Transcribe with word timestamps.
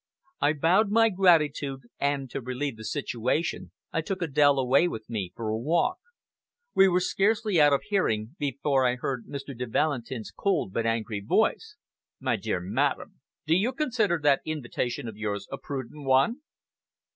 I 0.41 0.53
bowed 0.53 0.89
my 0.89 1.09
gratitude, 1.09 1.81
and, 1.99 2.27
to 2.31 2.41
relieve 2.41 2.75
the 2.75 2.83
situation, 2.83 3.69
I 3.93 4.01
took 4.01 4.21
Adèle 4.21 4.59
away 4.59 4.87
with 4.87 5.07
me 5.11 5.31
for 5.35 5.49
a 5.49 5.57
walk. 5.59 5.99
We 6.73 6.87
were 6.87 6.99
scarcely 6.99 7.61
out 7.61 7.71
of 7.71 7.83
hearing, 7.83 8.35
before 8.39 8.83
I 8.83 8.95
heard 8.95 9.27
Mr. 9.27 9.55
de 9.55 9.67
Valentin's 9.67 10.31
cold 10.35 10.73
but 10.73 10.87
angry 10.87 11.19
voice. 11.19 11.75
"My 12.19 12.35
dear 12.35 12.59
Madame, 12.59 13.19
do 13.45 13.53
you 13.55 13.71
consider 13.73 14.17
that 14.23 14.41
invitation 14.43 15.07
of 15.07 15.17
yours 15.17 15.47
a 15.51 15.59
prudent 15.59 16.03
one? 16.07 16.41